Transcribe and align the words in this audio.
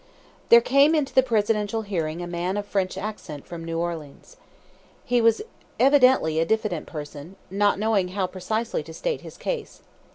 There 0.49 0.61
came 0.61 0.95
into 0.95 1.13
the 1.13 1.21
presidential 1.21 1.83
hearing 1.83 2.23
a 2.23 2.25
man 2.27 2.57
of 2.57 2.65
French 2.65 2.97
accent 2.97 3.45
from 3.45 3.63
New 3.63 3.77
Orleans. 3.77 4.35
He 5.05 5.21
was 5.21 5.43
evidently 5.79 6.39
a 6.39 6.43
diffident 6.45 6.87
person, 6.87 7.35
not 7.51 7.77
knowing 7.77 8.07
how 8.07 8.25
precisely 8.25 8.81
to 8.81 8.95
state 8.95 9.21
his 9.21 9.37
case. 9.37 9.81